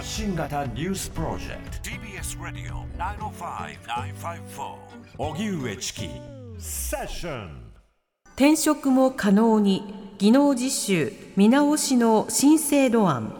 [0.00, 1.90] 発信型ニュースプロジェクト。
[1.90, 2.86] TBS ラディオ
[3.28, 4.76] 905-954
[5.18, 6.08] おぎゅうえちき
[6.58, 7.70] セッション
[8.28, 13.34] 転職も可能に技能実習見直しの新制度案。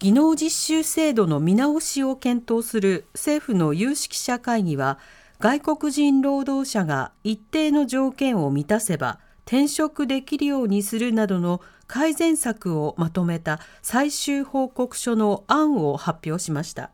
[0.00, 4.98] 技能実習制度の見直しを検討する政府の有識者会議は
[5.38, 16.90] 外国人労働者が一定の条件を満たせば転職できるようにするなどの改善策をまとめた最終報告書の案を発表しました。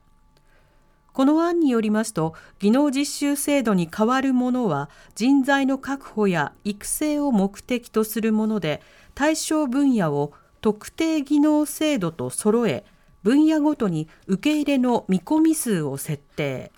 [1.13, 8.81] この案によりますと、技能実習制度に代わるものは、人材の確保や育成を目的とするもので、
[9.15, 12.85] 対象分野を特定技能制度と揃え、
[13.23, 16.73] 分野ごとに受け入れの見込み数を設定。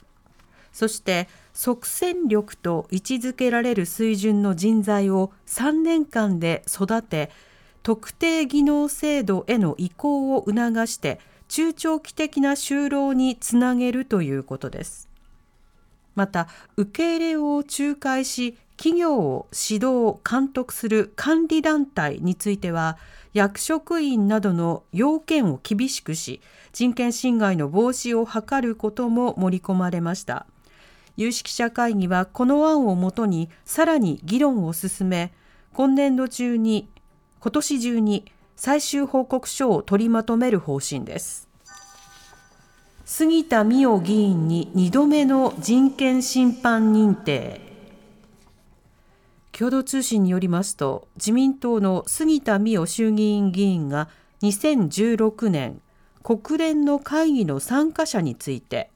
[0.73, 7.31] そして、即戦力と位置づけられる水準の人材を3年間で育て、
[7.83, 15.09] 特定技能制度への移行を促して、中長期的な就労につなげるということです。
[16.15, 22.99] また、受け入れを仲介し、企業を指導、監督する管理団体については、
[23.32, 26.41] 役職員などの要件を厳しくし、
[26.72, 30.47] 人権侵害の防止を図ることも盛り込まれました。
[31.17, 35.33] 有識者会議はこの案をもとにさらに議論を進め、
[35.75, 36.89] 今年度中に、
[37.41, 38.25] 今年中に
[38.56, 41.49] 最終報告書を取りまとめる方針です。
[43.05, 47.61] 杉田水脈議員に2度目の人権侵犯認定。
[49.53, 54.09] 共同通信によりますと、自民党の杉田水脈衆議院議員が
[54.43, 55.83] 2016年、
[56.23, 58.91] 国連の会議の参加者について、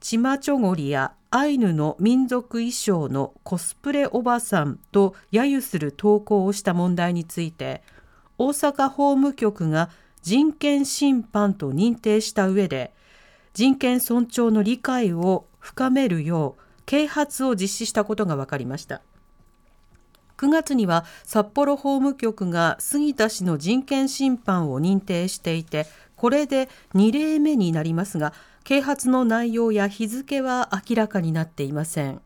[0.00, 7.82] チマチョゴリやアイヌの民族衣装のコスプレおばさんと揶揄する投稿をした問題について、
[8.38, 9.90] 大阪法務局が
[10.22, 12.94] 人権侵犯と認定した上で、
[13.52, 19.02] 人権尊重の理解を深めるよう啓発を実施したことが分かりました。
[20.38, 28.32] 9月には札幌法務局が杉田氏の人権侵犯を認定していて、これで2例目になりますが、
[28.68, 32.20] 啓発の内容や日付は明らかになっていません。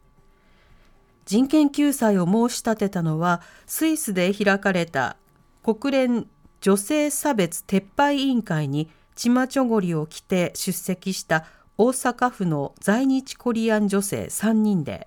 [1.25, 5.17] 人権救済を申し立てたのは、スイスで開かれた
[5.63, 6.27] 国連
[6.61, 11.45] 女性差別撤廃委員会にチマチョゴリを着て出席した
[11.79, 15.07] 大阪府の在日コリアン女性3人で、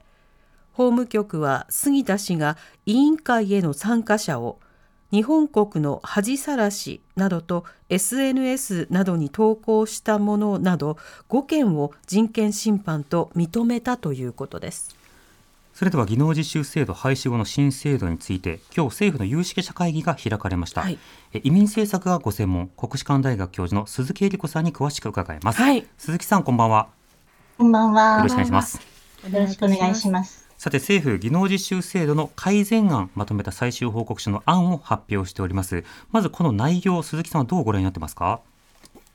[0.71, 4.61] 法務局は杉田氏が委員会への参加者を
[5.15, 10.97] 日本国の恥さらしなどと SNS などに投稿したものなど
[11.29, 14.93] 5件を人権侵犯と認めたということです。
[15.73, 20.97] それでは技能実習制度廃止後の新制度について今日政府の有識者会議が開かれました、はい
[21.31, 26.89] え移民政策がご専門国士舘大学教授の鈴木恵理子さんに詳しく伺います、はい鈴木さんこんばんは
[27.57, 28.17] こんばんは。
[28.17, 28.81] よろしくお願いします
[29.31, 30.44] よろしくお願いします。
[30.57, 35.83] さて政府技能実習制度の改善案まとめた最終報告書の案を発表しております。
[36.11, 38.39] まずこの内容鈴木さんはどうご覧になってますか？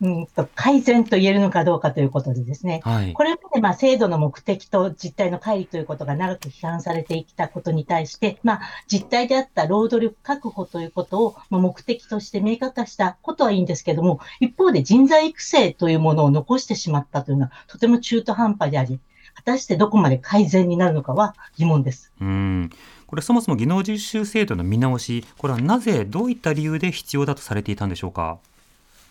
[0.03, 3.13] うんと改善と言えるのかどうかということでですね、はい。
[3.13, 19.01] これまでまあ制度の目的と実態の乖離ということが長く批判されてきたことに対して、まあ、実態であった労働力確保ということをまあ目的として明確化したことはいいんですけれども、一方で人材育成というものを残してしまったというのはとても中途半端であり、
[19.45, 22.13] 果たしてどこまで改善になるのかは疑問です。
[22.21, 22.71] うん
[23.07, 28.39] これそもそも技能実習制度の見直しこれはなぜどういった理由で必要だとされていたんでしょうか？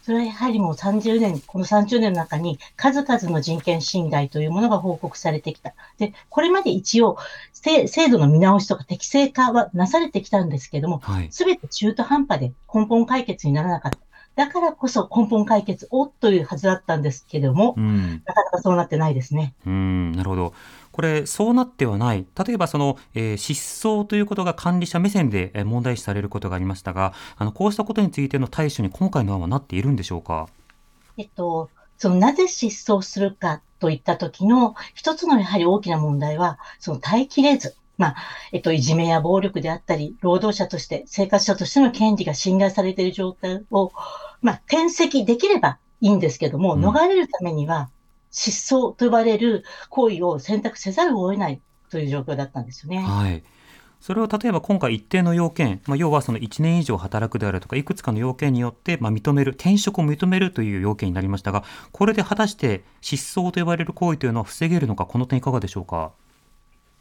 [0.04, 5.76] そそれはやはりもう30年、この30年の中に数々の人権侵害というものが報告されてきた。
[6.00, 7.20] で、これまで一応、
[7.54, 11.28] 制度の見直しとか適正化はなされてきたんですけども、はい。
[11.30, 14.00] すべて中途半端で根本解決にならなかった。
[14.40, 18.24] だからこそ根本解決をというはずだったんですけども、うん。
[18.26, 19.54] なかなかそうなってないですね。
[19.66, 20.54] うん、なるほど。
[20.94, 22.26] これ、そうなってはない。
[22.48, 30.48] 例えば、その、えー失踪ということが管理者目線でえー問題視されることがありましたが、あの、こうしたことについての対処に今回の案はなっているんでしょうか？
[31.18, 38.16] えっと、そのなぜ失踪するかといった時の一つのやはり大きな問題は、その耐えきれず、まあ、
[38.54, 43.92] えっと、いじめや暴力であったり、労働者として、生活者としての権利が侵害されている状態を、
[44.42, 47.90] まあ、転籍できればいいんですけども、うん逃れるためには、
[48.32, 53.00] 失踪と呼ばれる行為を選択せざるを得ないという状況だったんですよね。
[53.00, 53.44] はい。
[54.00, 66.12] それを例えば今回一定の要件、まあ、要はその1年以上働くであるとか、いくつかの要件によって、まあ、認める、転職を認めるという要件になりましたが、これで果たして失踪と呼ばれる行為というのは防げるのか、この点いかがでしょうか？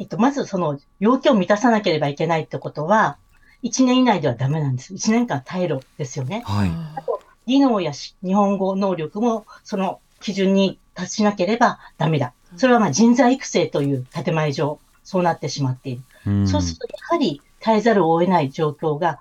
[0.00, 3.16] えっと、まずその要件を満たさなければいけないってことは、
[3.62, 4.94] 1年以内ではダメなんです。
[4.94, 6.42] 1年間耐えろですよね。
[6.46, 6.70] はい。
[6.96, 12.32] あと、技能やし日本語能力もその基準に達しなければダメだ。
[12.56, 16.02] それはまあ人材育成という建前上、そうなってしまっている。
[16.26, 19.18] うんそうすると、やはり耐えざるを得ない状況が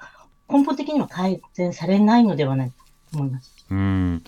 [0.49, 2.75] 根本的には改善されないのではないか
[3.11, 3.53] と思います。
[3.69, 4.23] うん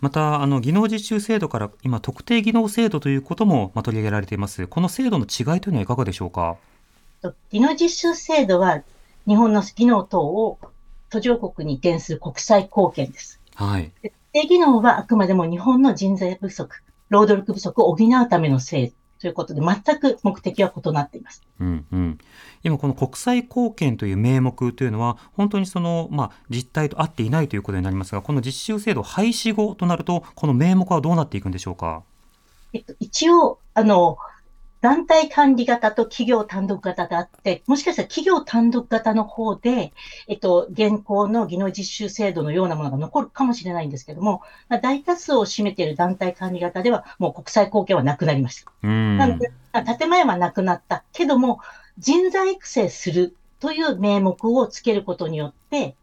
[0.00, 6.56] またあの技能実習制度から今特定技能制度ということもまあ取り上げられていますこの制度の違いというのはいかがでしょうか？
[7.20, 8.82] と技能実習制度は
[9.26, 10.58] 日本の技能等を
[11.10, 13.39] 途上国に移転する国際貢献です。
[13.64, 13.92] はい。
[14.02, 21.42] で特定技能はあくまでも日本の人材不足、労働力不足を補うための制度ということで、全く目的は異なっています。
[21.60, 22.18] うんうん、
[22.62, 32.02] 今この国際貢献という名目というのは本当にその、まあ、実態と合っていないということになりますがこの実習制度廃止後となるとこの名目はどうなっていくんでしょうか？
[32.72, 34.16] えっと、一応、あの、
[34.80, 39.92] 団体管理型と企業単独型があって、もしかしたら企業単独型の方で、
[40.26, 48.72] えっと、現行の技能実習制度のようなものが残るかもしれないんですけども、まあ、大多数を占めている団体管理型では、もう国際貢献はなくなりました。
[48.82, 51.60] うんなので、あ建前はなくなったけども、
[51.98, 55.94] 人材育成するという名目をつけることによって、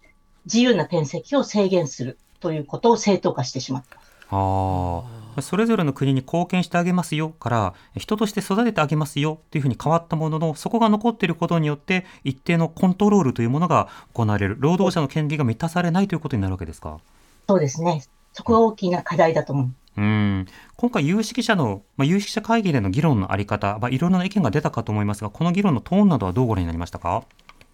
[0.45, 3.97] 自由な転籍を制限するということを正当化してしまった。
[3.97, 3.99] あ
[4.29, 5.03] あ、
[5.41, 16.99] それぞれの国に貢献してあげますよから、人として育ててあげますよっていうふうに変わったものの、そこが残っていることによって、一定のコントロールというものが行われる、労働者の権利が満たされないということになるわけですか？
[17.47, 18.03] そうですね。
[18.33, 19.69] そこが大きな課題だと思う。
[19.97, 20.45] うん
[20.75, 27.23] 今回、有識者の、まあ、有識者会議での議論のあり方、まあ、いろいろな意見が出たかと思いますが、この議論のトーンなどはどうご覧になりましたか？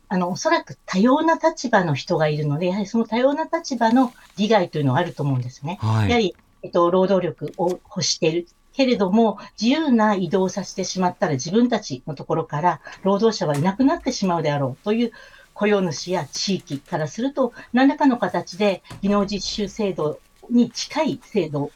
[0.07, 5.79] あの、おそらく多様な立場の人がいるので、やはりその多様な立場の利害というのはあると思うんですね。
[5.81, 6.09] はい。
[6.09, 8.47] やはり、えっと、労働力を欲している。
[8.75, 15.11] けれども、自由な移動させてしまったら自分たちのところから労働者はいなくなってしまうであろうという
[15.53, 20.19] 雇用主や地域からすると、何らかの形で技能実習制度
[20.49, 21.71] に近い制度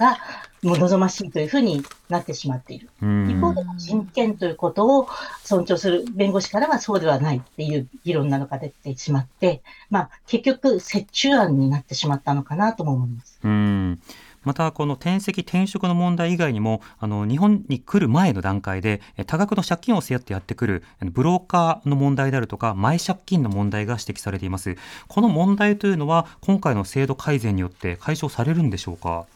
[0.00, 0.16] が
[0.62, 2.88] もう望ましいというふうになってしまっている。
[3.02, 5.08] うん一方で人権ということを
[5.44, 13.38] 尊重する弁護士からはそうではないっていう議論なのが出てしまって、まあ結局折衷案になってしまったのかなとも思います。
[13.44, 14.00] うん
[14.42, 24.78] またこの転籍転職の問題以外にもあの日本に来る前の段階でえ多額の借金を背負ってやってくるブローカーの問題であるとか前借金の問題が指摘されています
[25.08, 29.26] この問題というのは今回の制度改善によって解消されるんでしょうか？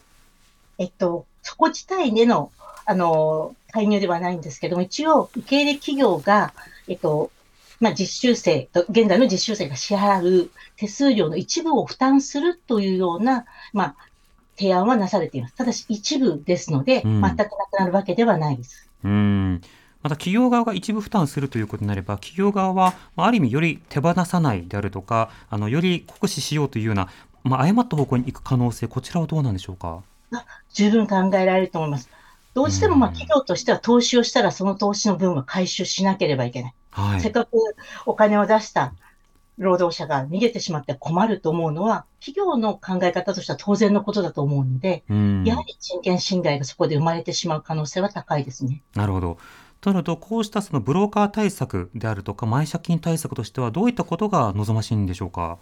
[0.77, 2.51] えっと、そこ自体での、
[2.85, 6.53] あの、介入ではないんですけども、一応、受け入れ企業が、
[6.87, 7.31] えっと、
[7.79, 13.95] まあ、実習生と、現在の実習生が支払う手数料の一部を負担するというような、まあ、
[14.57, 15.55] 提案はなされています。
[15.55, 18.87] ただし、一部ですので、うん全くなくなるわけではないです。
[19.03, 19.61] うん
[20.01, 27.09] また企業側が一部負担するということになれば企業側はまあある意味より手放さないであるとかあのより酷使しようというような、
[27.43, 30.03] まあ、誤った方向に行く可能性こちらはどうなんでしょうか？
[30.73, 32.09] 十分考えられると思います。
[32.53, 36.73] どうしても、まあ、うん企業としては投資をしたら、その投資の分は回収しなければいけない。
[36.91, 37.51] はいせっかく
[38.05, 38.93] お金を出した
[39.57, 48.81] 労働者が逃げてしまって困ると思うのは、企業の考え方としては当然のことだと思うので、うんやはり人権侵害がそこで生まれてしまう可能性は高いですね。
[48.95, 49.37] なるほど。
[49.81, 55.59] となると、こうしたそのブローカー対策であるとか、前借金対策としては、どういったことが望ましいんでしょうか？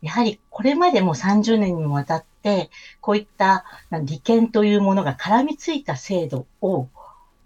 [0.00, 6.88] やはりこれまでも30年にもわたって、こういったな利権というものが絡みついた制度を、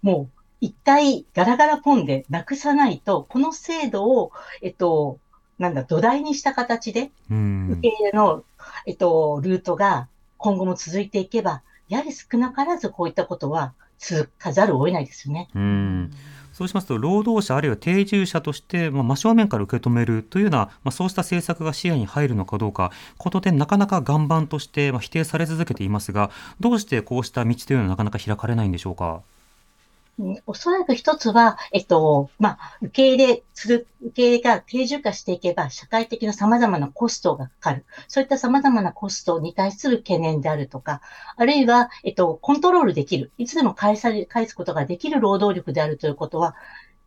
[0.01, 4.31] もう一回ガラガラポンでなくさないと、この制度を、
[4.61, 5.19] えっと、
[5.59, 8.43] なんだ、土台にした形で、うん受け入れの、
[8.85, 10.07] えっと、ルートが
[10.37, 15.49] 今後も続いていけば、やはり少なからずこういったことは続かざるを得ないですよね。
[15.53, 16.11] うん
[16.53, 26.29] そうしますと、労働者あるいは定住者として、まあ、真正面から受け止めるというような、まあ、そうした政策が視野に入るのかどうか、この点、なかなか岩盤として、まあ、否定され続けていますが、
[26.59, 29.21] どうしてこうした道というのはなかなか開かれないんでしょうか？
[30.19, 37.85] うんおそらく一つは、えっと、まあ、受け入れする、受け入れが定住化していけば、社会的な様々なコストがかかる。
[38.07, 41.01] そういった様々なコストに対する懸念であるとか、
[41.35, 43.31] あるいは、えっと、コントロールできる。
[43.39, 46.55] いつでも返され、返すことができる労働力であるということは、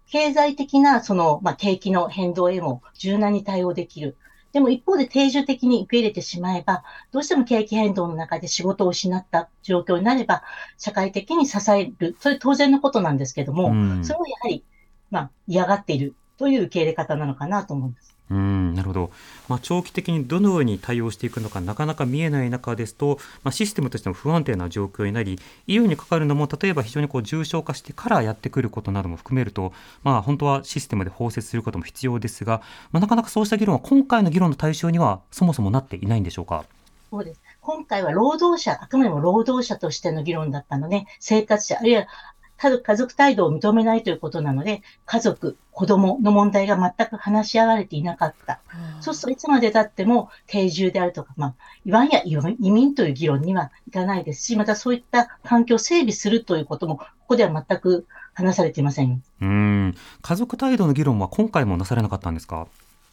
[0.08, 4.16] 経済的な、その、まあ、景気の変動へも柔軟に対応できる。
[4.56, 6.82] でも一方で定住的に受け入れてしまえば、
[7.12, 10.44] どうしても景気変動の中で仕事を失った状況になれば、
[10.78, 12.16] 社会的に支える。
[12.20, 14.64] それ当然のことなんですけども、うんそれをやはり、
[15.10, 18.15] まあ、嫌がっているという受け入れ方なのかなと思います。
[18.28, 19.10] うんなるほど、
[19.48, 36.64] まあ、長期的にどのように対応していくのかなかなか見えない中ですと、まあ、システムとしても不安定な状況になり医療にかかるのも例えば非常にこう重症化してからやってくることなども含めると、まあ、本当はシステムで包摂することも必要ですが、まあ、なかなかそうした議論は今回の議論の対象にはそもそもなっていないんでしょうか？
[37.12, 37.40] そうです。
[37.60, 42.06] 今回は労働者、あくまでも労働者としての議論だったので、生活者、あるいは
[42.58, 48.60] 家族家族態度を認めないということなので、家族、子供の問題が全く話し合われていなかった。
[49.00, 59.22] そうするといつまで経っても定住であるとか、まあ、いわんや移民という議論にはいかないですし、またそういった環境を整備するということも、ここでは全く話されていません。
[59.40, 62.68] うん家族態度の議論は今回もなされなかったんですか？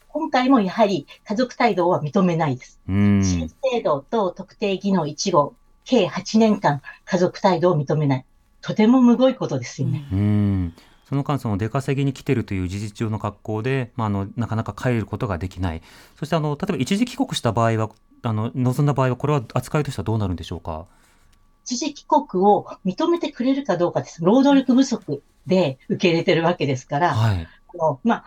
[0.10, 2.80] 今回もやはり家族態度は認めないです。
[2.88, 8.26] うん新制度と特定技能1号、計8年間家族態度を認めない。
[8.64, 10.08] とてもむごいことですよね。
[10.12, 10.74] うん
[11.08, 15.82] その間、その出稼ぎに来てるという事実上の格好で、まあ、あのなかなか帰ることができない、
[16.18, 17.90] そしてあの例えば一時帰国した場合は、
[18.24, 20.86] あの望んだ場合は、これは扱いとしてはどうなるんでしょうか？
[21.66, 24.24] 一時帰国を認めてくれるかどうかです。
[24.24, 28.26] 労働力不足で受け入れてるわけですから、はい、あのまあ、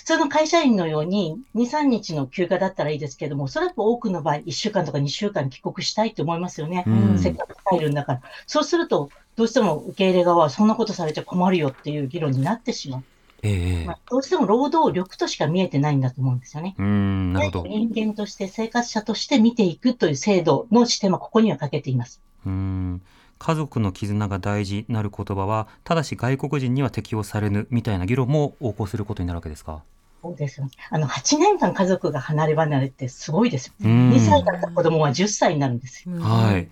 [0.00, 6.84] 普通の会社員のように2、3日の休暇だったらいいですけども、おそらく多くの場合、1週間とか2週間帰国したいと思いますよね。
[6.86, 8.22] うんせっかく帰るんだから。
[8.46, 13.04] そうすると、どうしても受け入れ側はそんなことされて困るよっていう議論になってしまう。
[13.42, 16.74] ええまあ、どうしても労働力としか見えてないんだと思うんですよね。
[16.78, 17.66] うんなるほど。
[17.66, 22.22] 人間として生活者として見ていくという制度の視点はここには欠けています。
[22.46, 23.02] うん
[23.40, 29.82] 家族の絆が大事なる言葉は、ただし外国人には適用されぬみたいな議論も横行することになるわけですか？
[30.22, 30.60] そうです。
[30.90, 33.72] あの、8年間家族が離れ離れってすごいですよ。
[33.82, 36.20] うん2歳だった子供は10歳になるんですよ。
[36.20, 36.54] はい。
[36.56, 36.68] 例え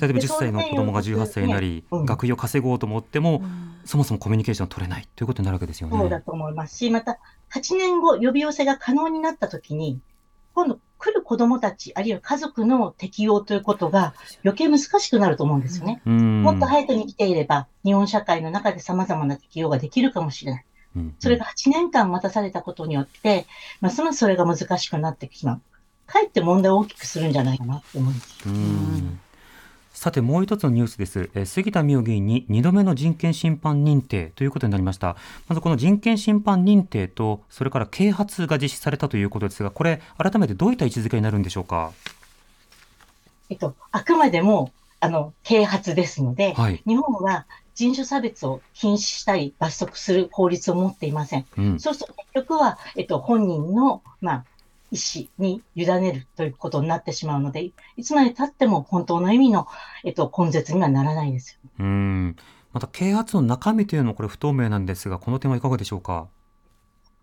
[0.00, 3.42] ばで10歳の子供が18歳になり、うん学費を稼ごうと思っても、
[3.86, 5.96] そもそもコミュニケーションを取れないということになるわけですよね。
[5.96, 7.18] そうだと思いますし、また、
[7.54, 9.98] 8年後、呼び寄せが可能になったときに、
[10.54, 14.14] 今度来る子供たち、あるいは家族の適用ということが
[14.44, 16.02] 余計難しくなると思うんですよね。
[16.06, 20.64] うんもっと早くに来ていれば、日本社会の中で様々な適用ができるかもしれない。
[20.96, 23.46] うんそれが8年間待たされたことによって、
[23.80, 25.60] ますますそれが難しくなってしまう。
[26.06, 29.29] かえって問題を大きくするんじゃないかなと思います。
[30.00, 35.16] うんさてもう一つのニュースです、えー杉田水脈議員に2度目の人権侵犯認定ということになりました。
[35.46, 41.92] まずこの人権侵犯認定とそれから啓発が実施されたということですがこれ改めてどういった位置づけになるんでしょうか？
[43.50, 51.46] えっと、あくまでも、あの、啓発ですので、はい、日本は人種差別を禁止したり罰則する法律を持っていません。
[51.58, 51.80] うん。
[51.80, 54.44] そうすると結局は、えっと、本人の、まあ、
[54.90, 59.66] 意思に委ねるということになってしまうので、いつまで経っても本当の意味の、
[60.04, 61.70] えっと、根絶にはならないですよ。
[61.78, 62.36] うん。
[62.72, 66.28] また啓発の中身というのはこれ不透明なんですがこの点はいかがでしょうか？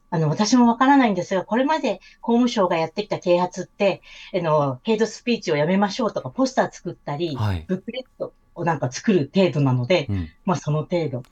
[0.09, 4.01] あの、私もわからないんですが、これまで公務省がやってきた啓発って、
[4.33, 7.65] あの、ヘイトスピーチをやめましょうとか、ポスター作ったり、はい。
[7.67, 10.29] ブックレットをなんか作る程度なので、うん。
[10.45, 11.23] まあその程度。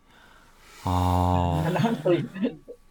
[0.84, 1.74] あー。
[1.74, 2.30] か なという。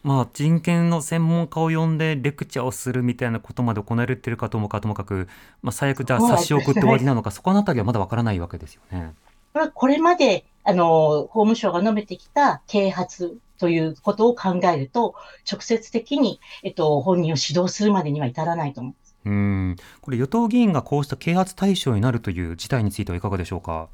[0.05, 5.27] まあ、人権の専門家を呼んでレクチャーをするみたいなことまで行われているかともかともかく、
[5.63, 9.13] まあ、最悪じゃあ差し送って終わりなのかそこのあたりはまだわからないわけですよね。
[9.53, 15.15] これはこれまで、あの、法務省が述べてきた啓発ということを考えると、
[15.51, 18.93] 直接的に、えっと、本人を指導するまでには至らないと思う。
[19.27, 23.87] うんこれ与党議員がこうした啓発対象になるという事態についてはいかがでしょうか？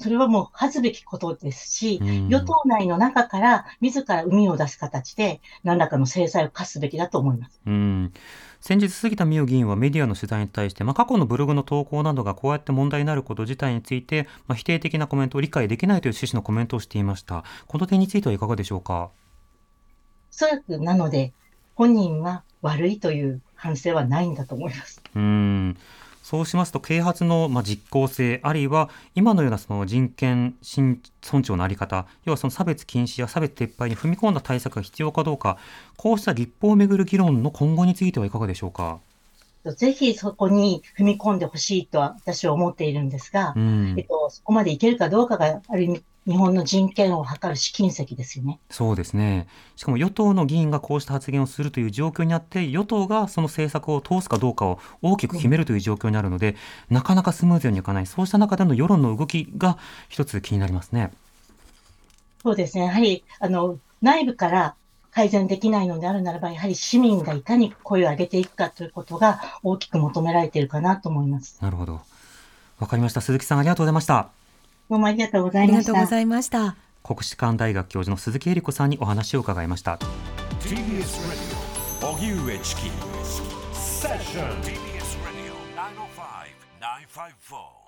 [0.00, 7.60] それはもう恥ずべきことですし、うん与党内の中から自ら海を出す形で何らかの制裁を科すべきだと思います。
[7.66, 8.12] うん
[8.60, 17.44] 先日杉田水脈議員はメディアの取材に対して、まあ、過去のブログの投稿などがこうやって問題になること自体について、まあ、否定的なコメントを理解できないという趣旨のコメントをしていました。
[17.66, 19.04] この点についてはいかがでしょうか？
[19.04, 19.10] お
[20.30, 21.32] そらくなので、
[21.74, 25.02] 本人は悪いという反省はないんだと思います。
[25.14, 25.76] うん
[26.28, 31.00] そうしますと、啓発のまあ実効性、あるいは今のようなその人権尊
[31.42, 35.56] 重のあり方、要はその差別禁止や差別撤廃に踏み込んだ対策が必要かどうか、
[35.96, 38.98] こうした立法をめぐる議論の今後についてはいかがでしょうか？
[39.74, 48.60] ぜひそこに踏み込んでほしいとは私は思っているんですが、うん、えっと、そこまでいけるかどうかがある意味日本の人権を図る試金石ですよね。
[48.70, 49.48] そうですね。
[49.76, 56.54] しかも与党の議員がこうした発言をするという状況にあって、与党がその政策を通すかどうかを大きく決めるという状況になるので、
[56.90, 59.78] うん、なかなかスムーズにいかない、そうした中での世論の動きが
[60.10, 61.12] 一つ気になりますね。
[62.42, 62.84] そうですね。
[62.84, 64.74] やはり、あの、内部から
[65.10, 71.58] 改善できないのであるならば、やはり市民がいかに声を上げていくかということが大きく求められているかなと思います。
[71.62, 72.02] なるほど。
[72.78, 73.22] わかりました。
[73.22, 74.37] 鈴木さん、ありがとうございました。
[74.88, 75.92] どうもありがとうございました。
[75.92, 76.76] ありがとうございました。
[77.02, 79.98] 国士舘大学教授の鈴木恵理子さんにお話を伺いました。
[80.60, 82.82] TBS ラディオ荻上チキ
[83.74, 85.56] セッション TBS ラディオ
[87.50, 87.87] 905-954